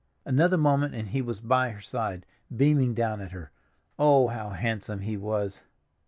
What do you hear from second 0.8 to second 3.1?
and he was by her side, beaming